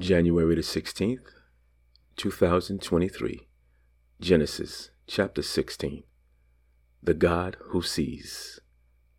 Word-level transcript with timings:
January 0.00 0.54
the 0.54 0.62
16th, 0.62 1.26
2023. 2.16 3.48
Genesis 4.18 4.90
chapter 5.06 5.42
16. 5.42 6.04
The 7.02 7.12
God 7.12 7.58
who 7.68 7.82
sees. 7.82 8.60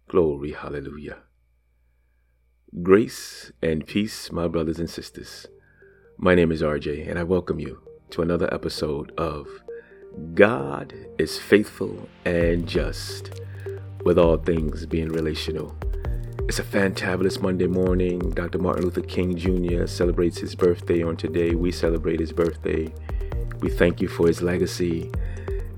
Glory, 0.08 0.54
hallelujah. 0.54 1.20
Grace 2.82 3.52
and 3.62 3.86
peace, 3.86 4.32
my 4.32 4.48
brothers 4.48 4.80
and 4.80 4.90
sisters. 4.90 5.46
My 6.18 6.34
name 6.34 6.52
is 6.52 6.64
RJ, 6.64 7.08
and 7.08 7.20
I 7.20 7.24
welcome 7.24 7.60
you 7.60 7.84
to 8.10 8.24
another 8.24 8.52
episode 8.52 9.12
of 9.20 9.48
God 10.34 10.96
is 11.20 11.38
Faithful 11.38 12.10
and 12.26 12.68
Just, 12.68 13.40
with 14.04 14.18
all 14.18 14.38
things 14.38 14.88
being 14.88 15.10
relational. 15.10 15.78
It's 16.48 16.60
a 16.60 16.64
fantabulous 16.64 17.42
Monday 17.42 17.68
morning. 17.68 18.20
Dr. 18.32 18.58
Martin 18.58 18.84
Luther 18.84 19.02
King 19.02 19.38
Jr. 19.38 19.86
celebrates 19.88 20.40
his 20.40 20.54
birthday 20.54 21.02
on 21.02 21.16
today. 21.16 21.56
We 21.56 21.72
celebrate 21.72 22.20
his 22.20 22.34
birthday. 22.34 22.94
We 23.62 23.70
thank 23.70 24.02
you 24.02 24.08
for 24.08 24.28
his 24.28 24.42
legacy. 24.42 25.10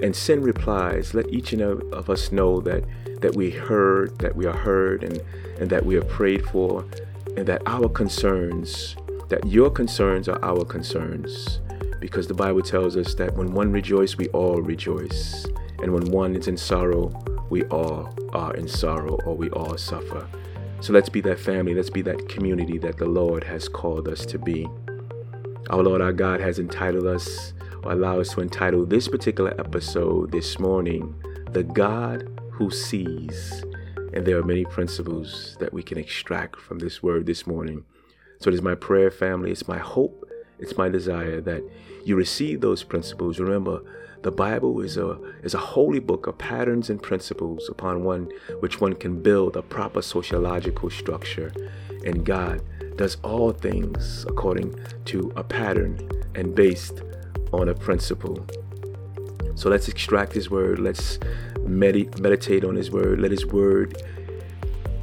and 0.00 0.14
send 0.14 0.44
replies. 0.44 1.12
Let 1.12 1.28
each 1.28 1.52
and 1.52 1.60
every 1.60 1.90
of 1.90 2.08
us 2.08 2.30
know 2.30 2.60
that 2.60 2.84
that 3.20 3.34
we 3.34 3.50
heard, 3.50 4.16
that 4.20 4.36
we 4.36 4.46
are 4.46 4.56
heard, 4.56 5.02
and 5.02 5.20
and 5.58 5.68
that 5.70 5.84
we 5.84 5.96
are 5.96 6.04
prayed 6.04 6.46
for, 6.46 6.84
and 7.36 7.44
that 7.48 7.62
our 7.66 7.88
concerns, 7.88 8.94
that 9.28 9.44
your 9.44 9.70
concerns 9.70 10.28
are 10.28 10.38
our 10.44 10.64
concerns, 10.64 11.58
because 12.00 12.28
the 12.28 12.34
Bible 12.34 12.62
tells 12.62 12.96
us 12.96 13.12
that 13.16 13.34
when 13.34 13.54
one 13.54 13.72
rejoices, 13.72 14.16
we 14.16 14.28
all 14.28 14.62
rejoice, 14.62 15.46
and 15.82 15.92
when 15.92 16.12
one 16.12 16.36
is 16.36 16.46
in 16.46 16.56
sorrow, 16.56 17.12
we 17.50 17.64
all 17.64 18.14
are 18.32 18.54
in 18.54 18.68
sorrow, 18.68 19.18
or 19.26 19.34
we 19.34 19.50
all 19.50 19.76
suffer. 19.76 20.28
So 20.84 20.92
let's 20.92 21.08
be 21.08 21.22
that 21.22 21.40
family, 21.40 21.72
let's 21.72 21.88
be 21.88 22.02
that 22.02 22.28
community 22.28 22.76
that 22.76 22.98
the 22.98 23.06
Lord 23.06 23.42
has 23.44 23.70
called 23.70 24.06
us 24.06 24.26
to 24.26 24.38
be. 24.38 24.68
Our 25.70 25.82
Lord, 25.82 26.02
our 26.02 26.12
God, 26.12 26.42
has 26.42 26.58
entitled 26.58 27.06
us, 27.06 27.54
or 27.82 27.92
allowed 27.92 28.20
us 28.20 28.34
to 28.34 28.42
entitle 28.42 28.84
this 28.84 29.08
particular 29.08 29.58
episode 29.58 30.30
this 30.30 30.58
morning, 30.58 31.14
The 31.52 31.62
God 31.62 32.28
Who 32.52 32.70
Sees. 32.70 33.64
And 34.12 34.26
there 34.26 34.36
are 34.36 34.42
many 34.42 34.66
principles 34.66 35.56
that 35.58 35.72
we 35.72 35.82
can 35.82 35.96
extract 35.96 36.60
from 36.60 36.80
this 36.80 37.02
word 37.02 37.24
this 37.24 37.46
morning. 37.46 37.86
So 38.40 38.48
it 38.48 38.54
is 38.54 38.60
my 38.60 38.74
prayer, 38.74 39.10
family, 39.10 39.52
it's 39.52 39.66
my 39.66 39.78
hope, 39.78 40.28
it's 40.58 40.76
my 40.76 40.90
desire 40.90 41.40
that 41.40 41.62
you 42.04 42.14
receive 42.14 42.60
those 42.60 42.82
principles. 42.82 43.40
Remember, 43.40 43.80
the 44.24 44.32
Bible 44.32 44.80
is 44.80 44.96
a 44.96 45.18
is 45.42 45.52
a 45.52 45.58
holy 45.58 46.00
book 46.00 46.26
of 46.26 46.38
patterns 46.38 46.88
and 46.88 47.00
principles 47.00 47.68
upon 47.68 48.04
one 48.04 48.30
which 48.60 48.80
one 48.80 48.94
can 48.94 49.22
build 49.22 49.54
a 49.54 49.60
proper 49.60 50.00
sociological 50.00 50.88
structure. 50.88 51.52
And 52.06 52.24
God 52.24 52.62
does 52.96 53.18
all 53.22 53.52
things 53.52 54.24
according 54.26 54.74
to 55.04 55.30
a 55.36 55.44
pattern 55.44 56.08
and 56.34 56.54
based 56.54 57.02
on 57.52 57.68
a 57.68 57.74
principle. 57.74 58.46
So 59.56 59.68
let's 59.68 59.88
extract 59.88 60.32
His 60.32 60.48
word. 60.48 60.78
Let's 60.78 61.18
med- 61.60 62.18
meditate 62.18 62.64
on 62.64 62.76
His 62.76 62.90
word. 62.90 63.20
Let 63.20 63.30
His 63.30 63.44
word 63.44 64.02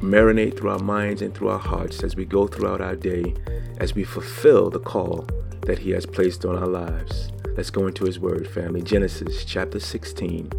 marinate 0.00 0.58
through 0.58 0.70
our 0.70 0.80
minds 0.80 1.22
and 1.22 1.32
through 1.32 1.50
our 1.50 1.60
hearts 1.60 2.02
as 2.02 2.16
we 2.16 2.24
go 2.24 2.48
throughout 2.48 2.80
our 2.80 2.96
day, 2.96 3.36
as 3.78 3.94
we 3.94 4.02
fulfill 4.02 4.68
the 4.68 4.80
call 4.80 5.28
that 5.60 5.78
He 5.78 5.90
has 5.90 6.06
placed 6.06 6.44
on 6.44 6.56
our 6.56 6.66
lives. 6.66 7.31
Let's 7.54 7.68
go 7.68 7.86
into 7.86 8.04
His 8.06 8.18
Word, 8.18 8.48
family. 8.48 8.80
Genesis 8.80 9.44
chapter 9.44 9.78
16. 9.78 10.50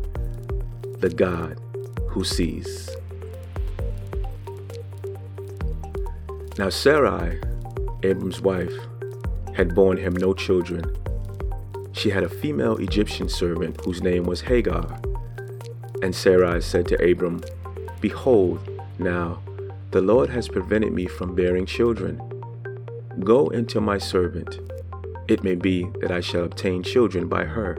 The 1.00 1.10
God 1.10 1.60
who 2.10 2.24
sees. 2.24 2.96
Now, 6.60 6.70
Sarai, 6.70 7.42
Abram's 8.04 8.42
wife, 8.42 8.74
had 9.56 9.74
borne 9.74 9.98
him 9.98 10.14
no 10.14 10.36
children. 10.36 10.84
She 11.94 12.12
had 12.12 12.24
a 12.24 12.30
female 12.30 12.78
Egyptian 12.78 13.28
servant 13.28 13.84
whose 13.84 14.04
name 14.04 14.26
was 14.26 14.42
Hagar. 14.42 15.02
And 16.04 16.14
Sarai 16.14 16.62
said 16.62 16.88
to 16.90 17.12
Abram, 17.12 17.42
Behold, 18.02 18.70
now 19.00 19.42
the 19.90 20.02
Lord 20.02 20.30
has 20.30 20.48
prevented 20.48 20.94
me 20.94 21.08
from 21.08 21.34
bearing 21.34 21.66
children. 21.66 22.22
Go 23.20 23.50
into 23.50 23.82
my 23.82 23.98
servant 23.98 24.60
it 25.28 25.44
may 25.44 25.56
be 25.56 25.88
that 26.02 26.12
I 26.12 26.20
shall 26.20 26.44
obtain 26.44 26.84
children 26.84 27.28
by 27.28 27.46
her. 27.46 27.78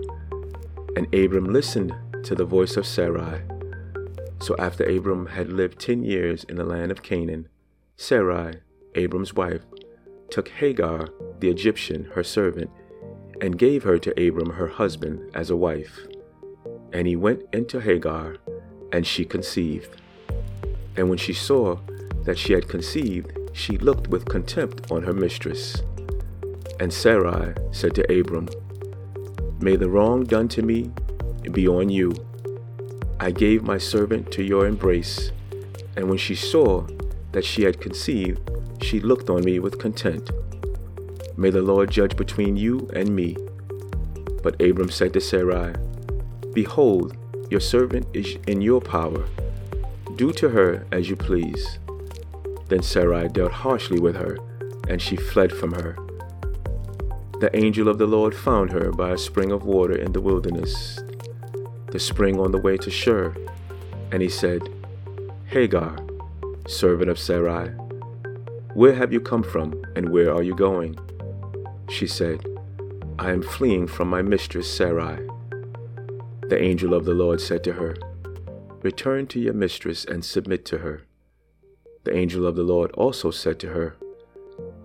And 0.96 1.12
Abram 1.14 1.52
listened 1.52 1.94
to 2.24 2.34
the 2.34 2.44
voice 2.44 2.76
of 2.76 2.86
Sarai. 2.86 3.42
So 4.40 4.54
after 4.58 4.84
Abram 4.84 5.26
had 5.26 5.52
lived 5.52 5.78
ten 5.78 6.04
years 6.04 6.44
in 6.44 6.56
the 6.56 6.64
land 6.64 6.90
of 6.90 7.02
Canaan, 7.02 7.48
Sarai, 7.96 8.60
Abram's 8.94 9.34
wife, 9.34 9.62
took 10.30 10.48
Hagar, 10.48 11.08
the 11.40 11.50
Egyptian, 11.50 12.04
her 12.14 12.24
servant, 12.24 12.70
and 13.40 13.58
gave 13.58 13.82
her 13.82 13.98
to 13.98 14.28
Abram 14.28 14.50
her 14.50 14.68
husband 14.68 15.30
as 15.34 15.50
a 15.50 15.56
wife. 15.56 16.06
And 16.92 17.06
he 17.06 17.16
went 17.16 17.42
into 17.52 17.80
Hagar, 17.80 18.36
and 18.92 19.06
she 19.06 19.24
conceived. 19.24 20.00
And 20.96 21.08
when 21.08 21.18
she 21.18 21.32
saw 21.32 21.78
that 22.24 22.38
she 22.38 22.52
had 22.52 22.68
conceived, 22.68 23.36
she 23.52 23.76
looked 23.78 24.08
with 24.08 24.24
contempt 24.26 24.90
on 24.90 25.02
her 25.02 25.12
mistress. 25.12 25.82
And 26.80 26.92
Sarai 26.92 27.54
said 27.72 27.94
to 27.94 28.20
Abram, 28.20 28.48
May 29.60 29.76
the 29.76 29.88
wrong 29.88 30.24
done 30.24 30.48
to 30.48 30.62
me 30.62 30.90
be 31.52 31.68
on 31.68 31.88
you. 31.88 32.12
I 33.20 33.30
gave 33.30 33.62
my 33.62 33.78
servant 33.78 34.32
to 34.32 34.42
your 34.42 34.66
embrace, 34.66 35.30
and 35.96 36.08
when 36.08 36.18
she 36.18 36.34
saw 36.34 36.86
that 37.32 37.44
she 37.44 37.62
had 37.62 37.80
conceived, 37.80 38.50
she 38.82 39.00
looked 39.00 39.30
on 39.30 39.44
me 39.44 39.60
with 39.60 39.78
content. 39.78 40.30
May 41.36 41.50
the 41.50 41.62
Lord 41.62 41.90
judge 41.90 42.16
between 42.16 42.56
you 42.56 42.88
and 42.92 43.14
me. 43.14 43.36
But 44.42 44.60
Abram 44.60 44.90
said 44.90 45.12
to 45.14 45.20
Sarai, 45.20 45.74
Behold, 46.52 47.16
your 47.50 47.60
servant 47.60 48.06
is 48.12 48.36
in 48.46 48.60
your 48.60 48.80
power. 48.80 49.26
Do 50.16 50.32
to 50.32 50.50
her 50.50 50.86
as 50.92 51.08
you 51.08 51.16
please. 51.16 51.78
Then 52.68 52.82
Sarai 52.82 53.28
dealt 53.28 53.52
harshly 53.52 53.98
with 53.98 54.16
her, 54.16 54.38
and 54.88 55.00
she 55.00 55.16
fled 55.16 55.52
from 55.52 55.72
her. 55.72 55.96
The 57.44 57.54
angel 57.54 57.88
of 57.88 57.98
the 57.98 58.06
Lord 58.06 58.34
found 58.34 58.72
her 58.72 58.90
by 58.90 59.10
a 59.10 59.18
spring 59.18 59.52
of 59.52 59.66
water 59.66 59.94
in 59.94 60.12
the 60.12 60.20
wilderness, 60.22 60.98
the 61.92 61.98
spring 61.98 62.40
on 62.40 62.52
the 62.52 62.58
way 62.58 62.78
to 62.78 62.90
Shur. 62.90 63.36
And 64.10 64.22
he 64.22 64.30
said, 64.30 64.62
Hagar, 65.48 65.98
servant 66.66 67.10
of 67.10 67.18
Sarai, 67.18 67.68
where 68.72 68.94
have 68.94 69.12
you 69.12 69.20
come 69.20 69.42
from 69.42 69.84
and 69.94 70.08
where 70.08 70.34
are 70.34 70.42
you 70.42 70.54
going? 70.54 70.98
She 71.90 72.06
said, 72.06 72.46
I 73.18 73.32
am 73.32 73.42
fleeing 73.42 73.88
from 73.88 74.08
my 74.08 74.22
mistress 74.22 74.74
Sarai. 74.74 75.18
The 76.48 76.58
angel 76.58 76.94
of 76.94 77.04
the 77.04 77.12
Lord 77.12 77.42
said 77.42 77.62
to 77.64 77.74
her, 77.74 77.94
Return 78.80 79.26
to 79.26 79.38
your 79.38 79.52
mistress 79.52 80.06
and 80.06 80.24
submit 80.24 80.64
to 80.64 80.78
her. 80.78 81.02
The 82.04 82.16
angel 82.16 82.46
of 82.46 82.56
the 82.56 82.62
Lord 82.62 82.90
also 82.92 83.30
said 83.30 83.58
to 83.60 83.68
her, 83.74 83.96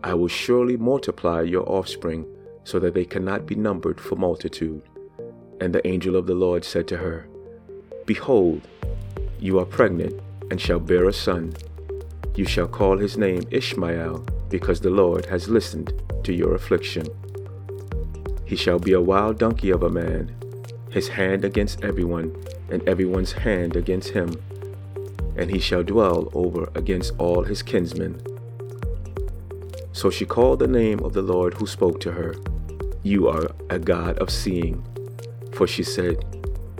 I 0.03 0.13
will 0.13 0.27
surely 0.27 0.75
multiply 0.75 1.43
your 1.43 1.63
offspring 1.63 2.25
so 2.63 2.79
that 2.79 2.93
they 2.93 3.05
cannot 3.05 3.45
be 3.45 3.55
numbered 3.55 3.99
for 3.99 4.15
multitude. 4.15 4.81
And 5.61 5.73
the 5.73 5.85
angel 5.87 6.15
of 6.15 6.27
the 6.27 6.35
Lord 6.35 6.63
said 6.63 6.87
to 6.89 6.97
her, 6.97 7.27
Behold, 8.05 8.61
you 9.39 9.59
are 9.59 9.65
pregnant 9.65 10.19
and 10.49 10.59
shall 10.59 10.79
bear 10.79 11.07
a 11.07 11.13
son. 11.13 11.53
You 12.35 12.45
shall 12.45 12.67
call 12.67 12.97
his 12.97 13.17
name 13.17 13.43
Ishmael, 13.51 14.25
because 14.49 14.81
the 14.81 14.89
Lord 14.89 15.25
has 15.25 15.49
listened 15.49 15.93
to 16.23 16.33
your 16.33 16.55
affliction. 16.55 17.05
He 18.45 18.55
shall 18.55 18.79
be 18.79 18.93
a 18.93 19.01
wild 19.01 19.37
donkey 19.37 19.69
of 19.69 19.83
a 19.83 19.89
man, 19.89 20.35
his 20.89 21.07
hand 21.07 21.45
against 21.45 21.83
everyone, 21.83 22.35
and 22.69 22.87
everyone's 22.87 23.31
hand 23.31 23.75
against 23.75 24.09
him. 24.09 24.33
And 25.35 25.51
he 25.51 25.59
shall 25.59 25.83
dwell 25.83 26.29
over 26.33 26.71
against 26.75 27.13
all 27.17 27.43
his 27.43 27.61
kinsmen. 27.61 28.21
So 29.91 30.09
she 30.09 30.25
called 30.25 30.59
the 30.59 30.67
name 30.67 30.99
of 30.99 31.13
the 31.13 31.21
Lord 31.21 31.55
who 31.55 31.67
spoke 31.67 31.99
to 32.01 32.11
her, 32.11 32.35
You 33.03 33.27
are 33.27 33.51
a 33.69 33.79
God 33.79 34.17
of 34.19 34.29
seeing. 34.29 34.83
For 35.53 35.67
she 35.67 35.83
said, 35.83 36.23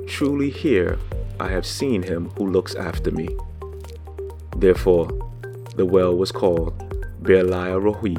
Truly 0.07 0.49
here 0.49 0.97
I 1.39 1.49
have 1.49 1.65
seen 1.65 2.03
him 2.03 2.29
who 2.37 2.47
looks 2.47 2.75
after 2.75 3.11
me. 3.11 3.29
Therefore, 4.57 5.07
the 5.75 5.85
well 5.85 6.15
was 6.15 6.31
called 6.31 6.73
Beer-lahai 7.23 7.75
Roi. 7.81 8.15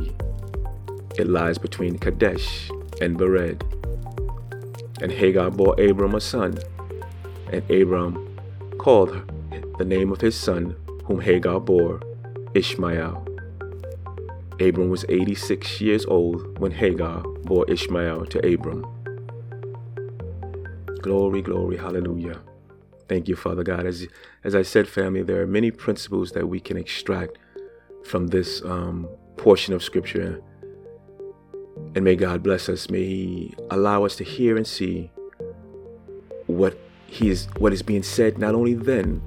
It 1.19 1.29
lies 1.29 1.59
between 1.59 1.99
Kadesh 1.99 2.71
and 3.01 3.19
Bered. 3.19 3.63
And 5.03 5.13
Hagar 5.13 5.51
bore 5.51 5.81
Abram 5.81 6.15
a 6.15 6.21
son, 6.21 6.59
and 7.53 7.69
Abram 7.71 8.39
called 8.79 9.21
the 9.79 9.85
name 9.85 10.13
of 10.13 10.21
his 10.21 10.35
son, 10.35 10.77
whom 11.05 11.21
Hagar 11.21 11.61
bore, 11.61 12.01
Ishmael. 12.55 13.30
Abram 14.61 14.91
was 14.91 15.07
86 15.09 15.81
years 15.81 16.05
old 16.05 16.59
when 16.59 16.71
Hagar 16.73 17.23
bore 17.45 17.69
Ishmael 17.71 18.27
to 18.27 18.53
Abram. 18.53 18.85
Glory, 21.01 21.41
glory, 21.41 21.79
hallelujah. 21.79 22.43
Thank 23.09 23.27
you, 23.27 23.37
Father 23.37 23.65
God. 23.65 23.87
As, 23.87 24.07
as 24.45 24.55
I 24.55 24.63
said, 24.63 24.87
family, 24.87 25.23
there 25.23 25.41
are 25.41 25.47
many 25.47 25.71
principles 25.71 26.33
that 26.33 26.47
we 26.47 26.61
can 26.61 26.77
extract 26.77 27.39
from 28.05 28.29
this 28.29 28.63
um, 28.63 29.09
portion 29.39 29.73
of 29.73 29.83
Scripture. 29.83 30.43
And 31.95 32.05
may 32.05 32.15
God 32.15 32.43
bless 32.43 32.69
us. 32.69 32.91
May 32.91 33.05
He 33.05 33.55
allow 33.71 34.05
us 34.05 34.15
to 34.17 34.25
hear 34.25 34.59
and 34.59 34.67
see 34.67 35.11
what 36.47 36.79
He 37.07 37.31
is, 37.31 37.49
what 37.57 37.73
is 37.73 37.83
being 37.83 38.03
said, 38.03 38.39
not 38.39 38.55
only 38.55 38.75
then, 38.75 39.23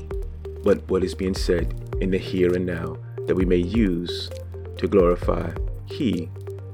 but 0.63 0.87
what 0.89 1.03
is 1.03 1.15
being 1.15 1.33
said 1.33 1.73
in 1.99 2.11
the 2.11 2.19
here 2.19 2.53
and 2.53 2.67
now, 2.67 2.97
that 3.25 3.35
we 3.35 3.45
may 3.45 3.57
use 3.57 4.29
to 4.77 4.87
glorify 4.87 5.51
He 5.85 6.29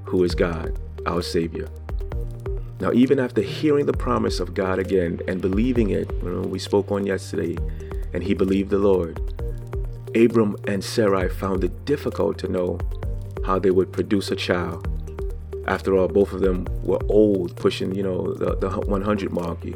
who 0.05 0.23
is 0.23 0.35
God, 0.35 0.79
our 1.05 1.21
Savior. 1.21 1.67
Now, 2.79 2.93
even 2.93 3.19
after 3.19 3.41
hearing 3.41 3.85
the 3.85 3.93
promise 3.93 4.39
of 4.39 4.53
God 4.53 4.79
again 4.79 5.19
and 5.27 5.41
believing 5.41 5.89
it, 5.89 6.09
you 6.23 6.29
know, 6.29 6.41
we 6.41 6.59
spoke 6.59 6.91
on 6.91 7.05
yesterday, 7.05 7.57
and 8.13 8.23
he 8.23 8.33
believed 8.33 8.69
the 8.69 8.77
Lord, 8.77 9.19
Abram 10.15 10.55
and 10.65 10.83
Sarai 10.83 11.29
found 11.29 11.63
it 11.63 11.85
difficult 11.85 12.37
to 12.39 12.47
know 12.47 12.79
how 13.45 13.59
they 13.59 13.69
would 13.69 13.91
produce 13.91 14.31
a 14.31 14.35
child. 14.35 14.87
After 15.67 15.95
all, 15.95 16.07
both 16.07 16.31
of 16.31 16.39
them 16.39 16.65
were 16.83 16.99
old, 17.09 17.55
pushing, 17.55 17.93
you 17.93 18.01
know, 18.01 18.33
the, 18.33 18.55
the 18.55 18.69
100 18.69 19.31
mark. 19.31 19.63
He 19.63 19.75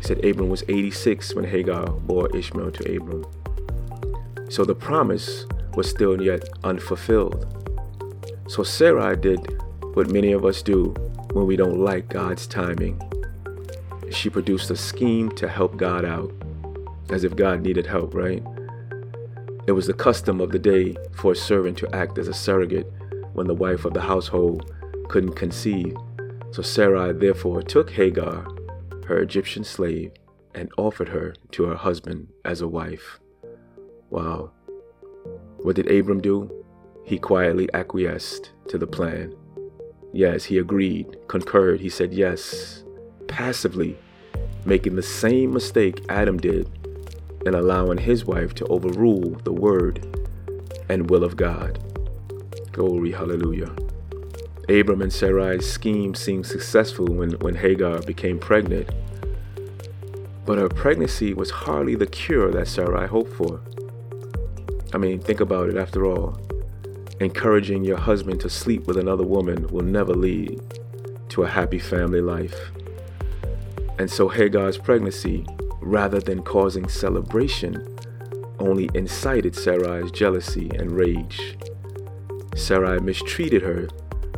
said 0.00 0.24
Abram 0.24 0.48
was 0.48 0.62
86 0.68 1.34
when 1.34 1.44
Hagar 1.44 1.86
bore 1.86 2.34
Ishmael 2.34 2.70
to 2.70 2.96
Abram. 2.96 3.26
So 4.48 4.64
the 4.64 4.74
promise 4.74 5.44
was 5.74 5.90
still 5.90 6.22
yet 6.22 6.48
unfulfilled. 6.62 7.63
So 8.46 8.62
Sarai 8.62 9.16
did 9.16 9.62
what 9.94 10.10
many 10.10 10.32
of 10.32 10.44
us 10.44 10.62
do 10.62 10.94
when 11.32 11.46
we 11.46 11.56
don't 11.56 11.78
like 11.78 12.08
God's 12.08 12.46
timing. 12.46 13.00
She 14.10 14.28
produced 14.28 14.70
a 14.70 14.76
scheme 14.76 15.30
to 15.32 15.48
help 15.48 15.76
God 15.76 16.04
out, 16.04 16.32
as 17.10 17.24
if 17.24 17.36
God 17.36 17.62
needed 17.62 17.86
help, 17.86 18.14
right? 18.14 18.42
It 19.66 19.72
was 19.72 19.86
the 19.86 19.94
custom 19.94 20.40
of 20.40 20.52
the 20.52 20.58
day 20.58 20.94
for 21.12 21.32
a 21.32 21.36
servant 21.36 21.78
to 21.78 21.94
act 21.94 22.18
as 22.18 22.28
a 22.28 22.34
surrogate 22.34 22.86
when 23.32 23.46
the 23.46 23.54
wife 23.54 23.84
of 23.84 23.94
the 23.94 24.02
household 24.02 24.72
couldn't 25.08 25.34
conceive. 25.34 25.96
So 26.50 26.62
Sarai 26.62 27.12
therefore 27.12 27.62
took 27.62 27.90
Hagar, 27.90 28.46
her 29.06 29.18
Egyptian 29.18 29.64
slave, 29.64 30.12
and 30.54 30.70
offered 30.76 31.08
her 31.08 31.34
to 31.52 31.64
her 31.64 31.74
husband 31.74 32.28
as 32.44 32.60
a 32.60 32.68
wife. 32.68 33.18
Wow. 34.10 34.52
What 35.62 35.76
did 35.76 35.90
Abram 35.90 36.20
do? 36.20 36.63
He 37.04 37.18
quietly 37.18 37.68
acquiesced 37.74 38.50
to 38.68 38.78
the 38.78 38.86
plan. 38.86 39.34
Yes, 40.12 40.44
he 40.44 40.58
agreed, 40.58 41.16
concurred. 41.28 41.80
He 41.80 41.90
said 41.90 42.14
yes, 42.14 42.82
passively, 43.28 43.98
making 44.64 44.96
the 44.96 45.02
same 45.02 45.52
mistake 45.52 46.02
Adam 46.08 46.38
did 46.38 46.66
and 47.44 47.54
allowing 47.54 47.98
his 47.98 48.24
wife 48.24 48.54
to 48.54 48.66
overrule 48.66 49.38
the 49.44 49.52
word 49.52 50.06
and 50.88 51.10
will 51.10 51.24
of 51.24 51.36
God. 51.36 51.78
Glory, 52.72 53.12
hallelujah. 53.12 53.74
Abram 54.70 55.02
and 55.02 55.12
Sarai's 55.12 55.70
scheme 55.70 56.14
seemed 56.14 56.46
successful 56.46 57.06
when, 57.06 57.32
when 57.40 57.54
Hagar 57.54 58.00
became 58.00 58.38
pregnant. 58.38 58.88
But 60.46 60.56
her 60.56 60.70
pregnancy 60.70 61.34
was 61.34 61.50
hardly 61.50 61.96
the 61.96 62.06
cure 62.06 62.50
that 62.52 62.68
Sarai 62.68 63.06
hoped 63.06 63.34
for. 63.34 63.60
I 64.94 64.96
mean, 64.98 65.20
think 65.20 65.40
about 65.40 65.68
it 65.68 65.76
after 65.76 66.06
all 66.06 66.43
encouraging 67.20 67.84
your 67.84 67.96
husband 67.96 68.40
to 68.40 68.50
sleep 68.50 68.86
with 68.86 68.98
another 68.98 69.24
woman 69.24 69.66
will 69.68 69.84
never 69.84 70.14
lead 70.14 70.60
to 71.28 71.42
a 71.42 71.48
happy 71.48 71.78
family 71.78 72.20
life. 72.20 72.70
And 73.98 74.10
so 74.10 74.28
Hagar's 74.28 74.78
pregnancy, 74.78 75.46
rather 75.80 76.20
than 76.20 76.42
causing 76.42 76.88
celebration, 76.88 77.96
only 78.58 78.90
incited 78.94 79.54
Sarai's 79.54 80.10
jealousy 80.10 80.70
and 80.74 80.92
rage. 80.92 81.56
Sarai 82.56 83.00
mistreated 83.00 83.62
her 83.62 83.88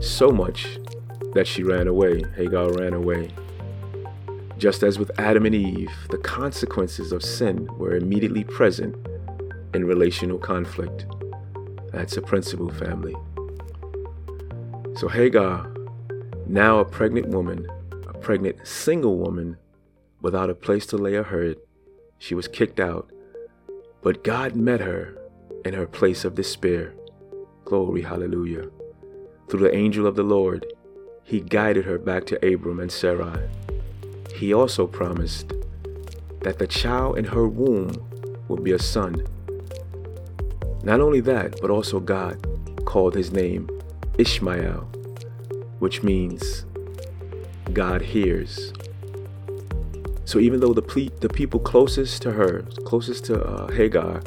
so 0.00 0.30
much 0.30 0.78
that 1.34 1.46
she 1.46 1.62
ran 1.62 1.86
away. 1.86 2.22
Hagar 2.34 2.72
ran 2.72 2.94
away. 2.94 3.30
Just 4.58 4.82
as 4.82 4.98
with 4.98 5.10
Adam 5.18 5.44
and 5.44 5.54
Eve, 5.54 5.92
the 6.10 6.18
consequences 6.18 7.12
of 7.12 7.22
sin 7.22 7.68
were 7.76 7.96
immediately 7.96 8.44
present 8.44 8.94
in 9.74 9.84
relational 9.84 10.38
conflict. 10.38 11.06
That's 11.96 12.18
a 12.18 12.20
principle 12.20 12.68
family. 12.68 13.16
So 14.96 15.08
Hagar, 15.08 15.74
now 16.46 16.78
a 16.78 16.84
pregnant 16.84 17.28
woman, 17.28 17.66
a 18.06 18.12
pregnant 18.12 18.68
single 18.68 19.16
woman, 19.16 19.56
without 20.20 20.50
a 20.50 20.54
place 20.54 20.84
to 20.88 20.98
lay 20.98 21.14
her 21.14 21.24
head, 21.24 21.56
she 22.18 22.34
was 22.34 22.48
kicked 22.48 22.80
out. 22.80 23.10
But 24.02 24.22
God 24.22 24.54
met 24.54 24.80
her 24.80 25.16
in 25.64 25.72
her 25.72 25.86
place 25.86 26.26
of 26.26 26.34
despair. 26.34 26.92
Glory, 27.64 28.02
hallelujah. 28.02 28.68
Through 29.48 29.60
the 29.60 29.74
angel 29.74 30.06
of 30.06 30.16
the 30.16 30.22
Lord, 30.22 30.66
he 31.24 31.40
guided 31.40 31.86
her 31.86 31.98
back 31.98 32.26
to 32.26 32.46
Abram 32.46 32.78
and 32.78 32.92
Sarai. 32.92 33.48
He 34.34 34.52
also 34.52 34.86
promised 34.86 35.54
that 36.42 36.58
the 36.58 36.66
child 36.66 37.16
in 37.16 37.24
her 37.24 37.48
womb 37.48 37.90
would 38.48 38.62
be 38.62 38.72
a 38.72 38.78
son 38.78 39.26
not 40.86 41.00
only 41.00 41.18
that, 41.18 41.60
but 41.60 41.68
also 41.68 41.98
God 41.98 42.38
called 42.84 43.16
his 43.16 43.32
name 43.32 43.68
Ishmael, 44.18 44.82
which 45.80 46.04
means 46.04 46.64
God 47.72 48.00
hears. 48.00 48.72
So 50.26 50.38
even 50.38 50.60
though 50.60 50.72
the, 50.72 50.82
ple- 50.82 51.10
the 51.20 51.28
people 51.28 51.58
closest 51.58 52.22
to 52.22 52.30
her, 52.30 52.62
closest 52.84 53.24
to 53.24 53.42
uh, 53.42 53.72
Hagar, 53.72 54.22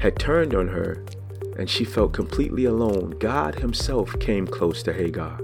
had 0.00 0.18
turned 0.18 0.56
on 0.56 0.66
her 0.66 1.04
and 1.56 1.70
she 1.70 1.84
felt 1.84 2.12
completely 2.12 2.64
alone, 2.64 3.10
God 3.20 3.54
Himself 3.54 4.18
came 4.18 4.44
close 4.44 4.82
to 4.82 4.92
Hagar, 4.92 5.38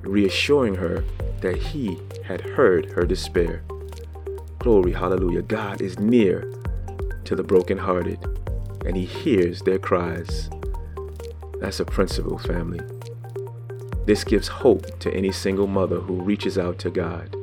reassuring 0.00 0.74
her 0.74 1.04
that 1.40 1.56
He 1.56 2.00
had 2.24 2.40
heard 2.40 2.90
her 2.90 3.04
despair. 3.04 3.62
Glory, 4.58 4.90
hallelujah. 4.90 5.42
God 5.42 5.80
is 5.80 6.00
near 6.00 6.52
to 7.22 7.36
the 7.36 7.44
brokenhearted 7.44 8.18
and 8.84 8.96
He 8.96 9.04
hears 9.04 9.62
their 9.62 9.78
cries. 9.78 10.50
That's 11.60 11.80
a 11.80 11.84
principle, 11.84 12.38
family. 12.38 12.80
This 14.04 14.24
gives 14.24 14.48
hope 14.48 14.98
to 15.00 15.14
any 15.14 15.30
single 15.30 15.68
mother 15.68 16.00
who 16.00 16.22
reaches 16.22 16.58
out 16.58 16.78
to 16.80 16.90
God. 16.90 17.36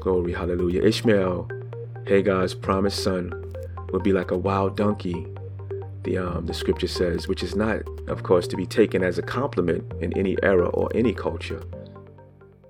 Glory, 0.00 0.32
hallelujah. 0.32 0.82
Ishmael, 0.82 1.48
Hagar's 2.06 2.54
promised 2.54 3.02
son, 3.02 3.32
would 3.92 4.02
be 4.02 4.12
like 4.12 4.32
a 4.32 4.38
wild 4.38 4.76
donkey, 4.76 5.26
the, 6.02 6.18
um, 6.18 6.46
the 6.46 6.54
scripture 6.54 6.88
says, 6.88 7.28
which 7.28 7.42
is 7.42 7.56
not, 7.56 7.82
of 8.08 8.22
course, 8.22 8.46
to 8.48 8.56
be 8.56 8.66
taken 8.66 9.02
as 9.02 9.18
a 9.18 9.22
compliment 9.22 9.92
in 10.00 10.16
any 10.16 10.36
era 10.42 10.68
or 10.68 10.88
any 10.94 11.12
culture. 11.12 11.62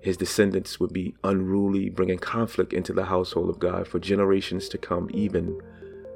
His 0.00 0.16
descendants 0.16 0.78
would 0.78 0.92
be 0.92 1.14
unruly, 1.24 1.90
bringing 1.90 2.18
conflict 2.18 2.72
into 2.72 2.92
the 2.92 3.06
household 3.06 3.50
of 3.50 3.58
God 3.58 3.88
for 3.88 3.98
generations 3.98 4.68
to 4.68 4.78
come, 4.78 5.10
even 5.12 5.60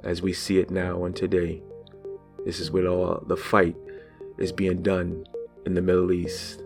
as 0.03 0.23
we 0.23 0.33
see 0.33 0.59
it 0.59 0.71
now 0.71 1.05
and 1.05 1.15
today. 1.15 1.63
This 2.45 2.61
is 2.61 2.71
where 2.71 2.87
all 2.87 3.23
the 3.27 3.37
fight 3.37 3.77
is 4.39 4.53
being 4.53 4.83
done 4.83 5.25
in 5.67 5.75
the 5.75 5.83
Middle 5.83 6.13
East. 6.13 6.63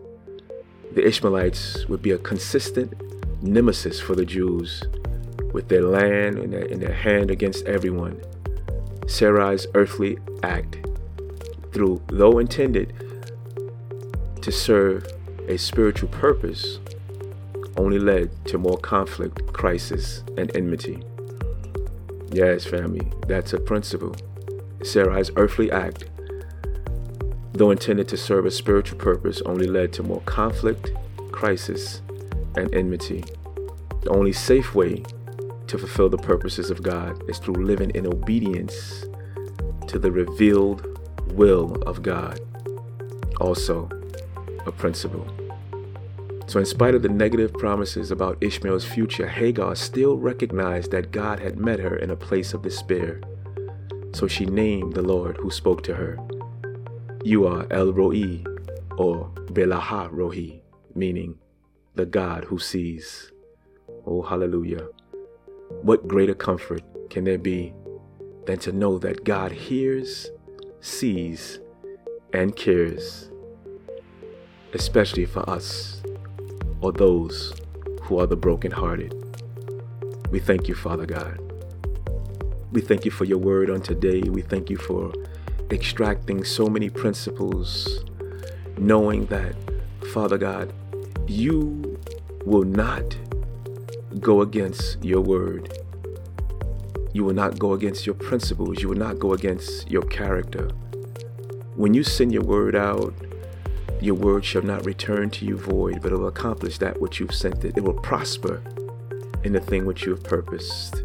The 0.92 1.06
Ishmaelites 1.06 1.88
would 1.88 2.02
be 2.02 2.12
a 2.12 2.18
consistent 2.18 2.94
nemesis 3.42 4.00
for 4.00 4.14
the 4.14 4.24
Jews 4.24 4.82
with 5.52 5.68
their 5.68 5.82
land 5.82 6.38
and 6.38 6.52
their, 6.52 6.64
in 6.64 6.80
their 6.80 6.94
hand 6.94 7.30
against 7.30 7.66
everyone. 7.66 8.20
Sarai's 9.06 9.66
earthly 9.74 10.18
act, 10.42 10.78
through 11.72 12.02
though 12.08 12.38
intended 12.38 12.92
to 14.40 14.52
serve 14.52 15.06
a 15.48 15.56
spiritual 15.56 16.08
purpose, 16.08 16.78
only 17.76 17.98
led 17.98 18.30
to 18.46 18.58
more 18.58 18.78
conflict, 18.78 19.52
crisis, 19.52 20.22
and 20.38 20.54
enmity. 20.56 21.02
Yes, 22.34 22.64
family, 22.64 23.12
that's 23.28 23.52
a 23.52 23.60
principle. 23.60 24.16
Sarai's 24.80 25.30
earthly 25.36 25.70
act, 25.70 26.06
though 27.52 27.70
intended 27.70 28.08
to 28.08 28.16
serve 28.16 28.44
a 28.44 28.50
spiritual 28.50 28.98
purpose, 28.98 29.40
only 29.42 29.68
led 29.68 29.92
to 29.92 30.02
more 30.02 30.20
conflict, 30.22 30.90
crisis, 31.30 32.02
and 32.56 32.74
enmity. 32.74 33.22
The 34.02 34.10
only 34.10 34.32
safe 34.32 34.74
way 34.74 35.04
to 35.68 35.78
fulfill 35.78 36.08
the 36.08 36.18
purposes 36.18 36.72
of 36.72 36.82
God 36.82 37.22
is 37.30 37.38
through 37.38 37.64
living 37.64 37.90
in 37.90 38.04
obedience 38.04 39.04
to 39.86 40.00
the 40.00 40.10
revealed 40.10 40.98
will 41.34 41.76
of 41.82 42.02
God. 42.02 42.40
Also, 43.40 43.88
a 44.66 44.72
principle. 44.72 45.24
So, 46.46 46.60
in 46.60 46.66
spite 46.66 46.94
of 46.94 47.02
the 47.02 47.08
negative 47.08 47.54
promises 47.54 48.10
about 48.10 48.36
Ishmael's 48.42 48.84
future, 48.84 49.26
Hagar 49.26 49.74
still 49.74 50.18
recognized 50.18 50.90
that 50.90 51.10
God 51.10 51.40
had 51.40 51.58
met 51.58 51.80
her 51.80 51.96
in 51.96 52.10
a 52.10 52.16
place 52.16 52.52
of 52.52 52.62
despair. 52.62 53.20
So 54.12 54.28
she 54.28 54.46
named 54.46 54.92
the 54.92 55.02
Lord 55.02 55.38
who 55.38 55.50
spoke 55.50 55.82
to 55.84 55.94
her. 55.94 56.18
You 57.24 57.46
are 57.46 57.66
El 57.70 57.92
Roi, 57.92 58.44
or 58.96 59.30
Belaha 59.46 60.08
Rohi, 60.10 60.60
meaning 60.94 61.38
the 61.94 62.06
God 62.06 62.44
who 62.44 62.58
sees. 62.58 63.32
Oh, 64.06 64.22
hallelujah. 64.22 64.86
What 65.82 66.06
greater 66.06 66.34
comfort 66.34 66.82
can 67.10 67.24
there 67.24 67.38
be 67.38 67.72
than 68.46 68.58
to 68.58 68.70
know 68.70 68.98
that 68.98 69.24
God 69.24 69.50
hears, 69.50 70.30
sees, 70.80 71.58
and 72.32 72.54
cares, 72.54 73.30
especially 74.74 75.24
for 75.24 75.48
us 75.48 76.02
or 76.84 76.92
those 76.92 77.54
who 78.02 78.18
are 78.18 78.26
the 78.26 78.36
brokenhearted. 78.36 79.14
We 80.30 80.38
thank 80.38 80.68
you, 80.68 80.74
Father 80.74 81.06
God. 81.06 81.40
We 82.72 82.82
thank 82.82 83.06
you 83.06 83.10
for 83.10 83.24
your 83.24 83.38
word 83.38 83.70
on 83.70 83.80
today. 83.80 84.20
We 84.20 84.42
thank 84.42 84.68
you 84.68 84.76
for 84.76 85.10
extracting 85.70 86.44
so 86.44 86.68
many 86.68 86.90
principles, 86.90 88.04
knowing 88.76 89.24
that, 89.26 89.54
Father 90.12 90.36
God, 90.36 90.74
you 91.26 91.98
will 92.44 92.64
not 92.64 93.16
go 94.20 94.42
against 94.42 95.02
your 95.02 95.22
word. 95.22 95.78
You 97.14 97.24
will 97.24 97.32
not 97.32 97.58
go 97.58 97.72
against 97.72 98.04
your 98.04 98.14
principles. 98.14 98.82
You 98.82 98.90
will 98.90 98.98
not 98.98 99.18
go 99.18 99.32
against 99.32 99.90
your 99.90 100.02
character. 100.02 100.68
When 101.76 101.94
you 101.94 102.04
send 102.04 102.30
your 102.30 102.42
word 102.42 102.76
out, 102.76 103.14
your 104.00 104.14
word 104.14 104.44
shall 104.44 104.62
not 104.62 104.84
return 104.84 105.30
to 105.30 105.44
you 105.44 105.56
void, 105.56 106.02
but 106.02 106.12
it 106.12 106.16
will 106.16 106.28
accomplish 106.28 106.78
that 106.78 107.00
which 107.00 107.20
you've 107.20 107.34
sent 107.34 107.64
it. 107.64 107.76
It 107.76 107.84
will 107.84 107.94
prosper 107.94 108.62
in 109.44 109.52
the 109.52 109.60
thing 109.60 109.86
which 109.86 110.04
you 110.04 110.10
have 110.10 110.24
purposed. 110.24 111.02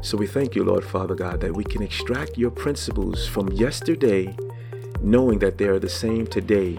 So 0.00 0.16
we 0.16 0.26
thank 0.26 0.54
you, 0.54 0.62
Lord 0.62 0.84
Father 0.84 1.14
God, 1.14 1.40
that 1.40 1.54
we 1.54 1.64
can 1.64 1.82
extract 1.82 2.38
your 2.38 2.50
principles 2.50 3.26
from 3.26 3.48
yesterday, 3.48 4.36
knowing 5.02 5.40
that 5.40 5.58
they 5.58 5.66
are 5.66 5.78
the 5.78 5.88
same 5.88 6.26
today 6.26 6.78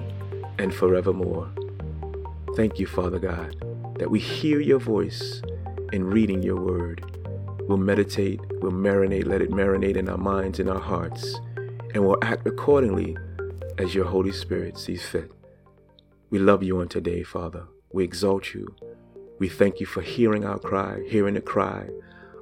and 0.58 0.74
forevermore. 0.74 1.50
Thank 2.56 2.80
you, 2.80 2.88
Father 2.88 3.20
God, 3.20 3.56
that 3.98 4.10
we 4.10 4.20
hear 4.20 4.60
your 4.60 4.80
voice 4.80 5.42
in 5.92 6.06
reading 6.06 6.42
your 6.44 6.60
word. 6.60 7.04
We'll 7.68 7.78
meditate, 7.78 8.40
we'll 8.62 8.72
marinate, 8.72 9.26
let 9.26 9.42
it 9.42 9.52
marinate 9.52 9.98
in 9.98 10.10
our 10.10 10.18
minds 10.18 10.60
and 10.60 10.70
our 10.70 10.80
hearts, 10.80 11.40
and 11.94 12.06
we'll 12.06 12.24
act 12.24 12.48
accordingly 12.48 13.18
as 13.78 13.94
your 13.94 14.06
Holy 14.06 14.32
Spirit 14.32 14.78
sees 14.78 15.06
fit. 15.06 15.32
We 16.32 16.38
love 16.38 16.62
you 16.62 16.80
on 16.80 16.90
today, 16.90 17.24
Father. 17.24 17.66
We 17.92 18.04
exalt 18.04 18.54
you. 18.54 18.76
We 19.40 19.50
thank 19.50 19.80
you 19.80 19.88
for 19.88 20.02
hearing 20.02 20.46
our 20.46 20.60
cry, 20.60 21.02
hearing 21.08 21.34
the 21.34 21.42
cry 21.42 21.90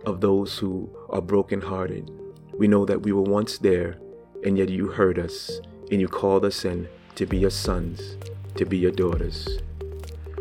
of 0.05 0.19
those 0.19 0.57
who 0.57 0.89
are 1.09 1.21
brokenhearted. 1.21 2.11
We 2.57 2.67
know 2.67 2.83
that 2.83 3.03
we 3.03 3.13
were 3.13 3.21
once 3.21 3.57
there, 3.57 3.97
and 4.43 4.57
yet 4.57 4.67
you 4.67 4.87
heard 4.87 5.17
us, 5.17 5.61
and 5.89 6.01
you 6.01 6.09
called 6.09 6.43
us 6.43 6.65
in 6.65 6.89
to 7.15 7.25
be 7.25 7.37
your 7.37 7.49
sons, 7.49 8.17
to 8.55 8.65
be 8.65 8.77
your 8.77 8.91
daughters. 8.91 9.59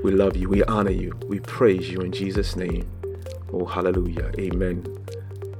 We 0.02 0.10
love 0.10 0.36
you, 0.36 0.48
we 0.48 0.64
honor 0.64 0.90
you, 0.90 1.12
we 1.28 1.38
praise 1.38 1.88
you 1.88 2.00
in 2.00 2.10
Jesus' 2.10 2.56
name. 2.56 2.90
Oh, 3.52 3.64
hallelujah. 3.64 4.32
Amen 4.40 4.84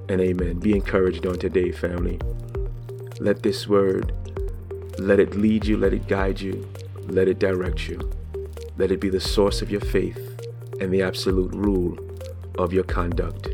and 0.09 0.21
amen. 0.21 0.59
Be 0.59 0.73
encouraged 0.73 1.25
on 1.25 1.39
today, 1.39 1.71
family. 1.71 2.19
Let 3.21 3.45
this 3.45 3.69
word, 3.69 4.13
let 4.99 5.21
it 5.21 5.37
lead 5.37 5.67
you, 5.67 5.77
let 5.77 5.93
it 5.93 6.09
guide 6.09 6.41
you, 6.41 6.67
let 7.09 7.29
it 7.29 7.39
direct 7.39 7.89
you. 7.89 7.99
Let 8.79 8.91
it 8.91 9.01
be 9.01 9.09
the 9.09 9.21
source 9.21 9.63
of 9.63 9.71
your 9.71 9.81
faith 9.81 10.19
and 10.81 10.93
the 10.93 11.03
absolute 11.03 11.55
rule 11.55 11.99
of 12.59 12.73
your 12.73 12.85
conduct. 12.85 13.49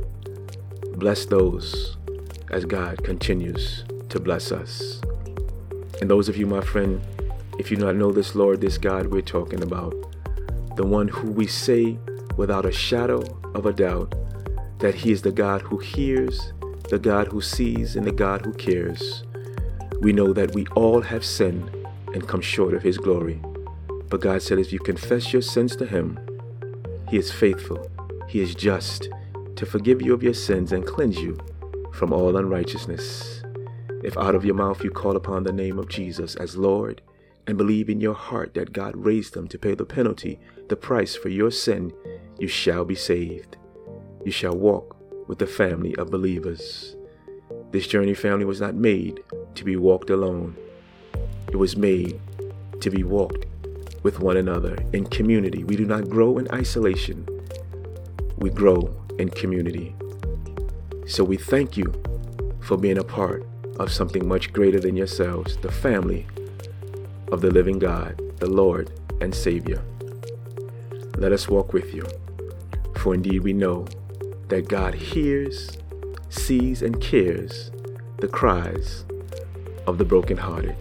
Bless 0.97 1.27
those 1.27 1.97
as 2.51 2.65
God 2.65 3.03
continues 3.05 3.85
to 4.09 4.21
bless 4.21 4.53
us. 4.53 5.01
And 6.01 6.11
those 6.11 6.29
of 6.29 6.37
you, 6.37 6.47
my 6.47 6.61
friend, 6.61 7.01
if 7.59 7.71
you 7.71 7.77
do 7.77 7.85
not 7.85 7.97
know 7.97 8.11
this 8.11 8.35
Lord, 8.35 8.61
this 8.61 8.79
God 8.79 9.07
we're 9.07 9.23
talking 9.23 9.63
about, 9.63 9.95
the 10.77 10.87
one 10.87 11.09
who 11.09 11.31
we 11.31 11.47
say 11.47 11.99
without 12.37 12.65
a 12.65 12.73
shadow 12.73 13.23
of 13.55 13.67
a 13.67 13.73
doubt 13.73 14.15
that 14.79 14.95
He 14.95 15.13
is 15.13 15.23
the 15.23 15.33
God 15.33 15.63
who 15.63 15.79
hears, 15.79 16.53
the 16.89 16.99
God 16.99 17.29
who 17.29 17.41
sees, 17.41 17.95
and 17.95 18.07
the 18.07 18.13
God 18.13 18.45
who 18.45 18.53
cares, 18.55 19.25
we 20.01 20.13
know 20.13 20.33
that 20.33 20.55
we 20.55 20.67
all 20.75 21.01
have 21.01 21.25
sinned 21.25 21.71
and 22.15 22.29
come 22.29 22.41
short 22.41 22.75
of 22.75 22.83
His 22.83 22.99
glory. 22.99 23.41
But 24.09 24.21
God 24.21 24.43
said, 24.43 24.59
if 24.59 24.73
you 24.73 24.79
confess 24.79 25.33
your 25.33 25.43
sins 25.43 25.77
to 25.77 25.87
Him, 25.87 26.19
He 27.09 27.17
is 27.17 27.33
faithful, 27.33 27.91
He 28.29 28.41
is 28.41 28.55
just 28.55 29.09
to 29.57 29.67
forgive 29.67 30.03
you 30.03 30.15
of 30.15 30.23
your 30.23 30.35
sins 30.35 30.73
and 30.73 30.87
cleanse 30.87 31.19
you 31.19 31.39
from 31.93 32.13
all 32.13 32.37
unrighteousness. 32.37 33.43
If 34.03 34.17
out 34.17 34.35
of 34.35 34.45
your 34.45 34.55
mouth 34.55 34.83
you 34.83 34.91
call 34.91 35.17
upon 35.17 35.45
the 35.45 35.53
name 35.53 35.79
of 35.79 35.89
Jesus 35.89 36.35
as 36.37 36.57
Lord 36.57 37.01
and 37.47 37.57
believe 37.57 37.89
in 37.89 38.01
your 38.01 38.15
heart 38.15 38.55
that 38.55 38.73
God 38.73 38.97
raised 38.97 39.37
Him 39.37 39.49
to 39.49 39.59
pay 39.59 39.75
the 39.75 39.85
penalty, 39.85 40.41
the 40.69 40.77
price 40.77 41.15
for 41.15 41.29
your 41.29 41.51
sin, 41.51 41.93
you 42.39 42.49
shall 42.49 42.85
be 42.85 42.95
saved. 42.95 43.57
You 44.25 44.33
shall 44.33 44.57
walk 44.57 44.97
with 45.29 45.39
the 45.39 45.47
family 45.47 45.95
of 45.97 46.11
believers. 46.11 46.97
This 47.71 47.87
journey 47.87 48.15
family 48.15 48.45
was 48.45 48.61
not 48.61 48.75
made 48.75 49.23
to 49.55 49.65
be 49.65 49.77
walked 49.77 50.11
alone. 50.11 50.57
It 51.53 51.57
was 51.57 51.77
made 51.77 52.19
to 52.81 52.91
be 52.91 53.05
walked 53.05 53.45
with 54.03 54.21
one 54.21 54.39
another 54.39 54.77
in 54.95 55.07
community. 55.07 55.65
We 55.65 55.77
do 55.77 55.85
not 55.85 56.09
grow 56.09 56.39
in 56.39 56.51
isolation, 56.51 57.27
we 58.39 58.49
grow 58.49 58.97
in 59.19 59.29
community. 59.29 59.95
So 61.07 61.23
we 61.23 61.37
thank 61.37 61.77
you 61.77 61.93
for 62.61 62.79
being 62.79 62.97
a 62.97 63.05
part 63.05 63.47
of 63.79 63.93
something 63.93 64.27
much 64.27 64.53
greater 64.53 64.81
than 64.81 64.97
yourselves, 64.97 65.59
the 65.59 65.71
family 65.71 66.27
of 67.31 67.43
the 67.43 67.51
living 67.51 67.79
God, 67.79 68.21
the 68.39 68.49
Lord 68.49 68.91
and 69.21 69.35
Savior. 69.35 69.83
Let 71.19 71.33
us 71.33 71.49
walk 71.49 71.75
with 71.75 71.95
you, 71.95 72.07
for 72.97 73.15
indeed 73.15 73.43
we 73.43 73.53
know 73.53 73.87
that 74.49 74.69
God 74.69 74.95
hears, 74.95 75.77
sees, 76.31 76.81
and 76.81 77.01
cares 77.01 77.71
the 78.19 78.29
cries 78.29 79.05
of 79.87 79.99
the 79.99 80.05
brokenhearted. 80.05 80.77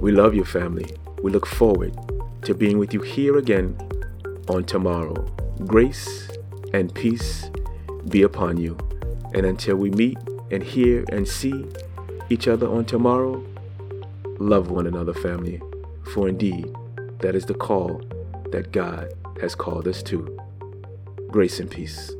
We 0.00 0.12
love 0.12 0.34
you, 0.34 0.46
family. 0.46 0.96
We 1.22 1.30
look 1.30 1.44
forward 1.44 1.94
to 2.44 2.54
being 2.54 2.78
with 2.78 2.94
you 2.94 3.02
here 3.02 3.36
again 3.36 3.76
on 4.48 4.64
tomorrow. 4.64 5.14
Grace 5.66 6.30
and 6.72 6.94
peace 6.94 7.50
be 8.08 8.22
upon 8.22 8.56
you. 8.56 8.78
And 9.34 9.44
until 9.44 9.76
we 9.76 9.90
meet 9.90 10.16
and 10.50 10.62
hear 10.62 11.04
and 11.12 11.28
see 11.28 11.66
each 12.30 12.48
other 12.48 12.66
on 12.66 12.86
tomorrow, 12.86 13.44
love 14.38 14.70
one 14.70 14.86
another, 14.86 15.12
family. 15.12 15.60
For 16.14 16.30
indeed, 16.30 16.74
that 17.18 17.34
is 17.34 17.44
the 17.44 17.52
call 17.52 18.00
that 18.52 18.72
God 18.72 19.12
has 19.42 19.54
called 19.54 19.86
us 19.86 20.02
to. 20.04 20.38
Grace 21.28 21.60
and 21.60 21.70
peace. 21.70 22.10